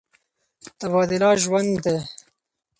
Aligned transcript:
تبادله 0.79 1.29
ژوند 1.43 1.67
دی. 1.83 1.97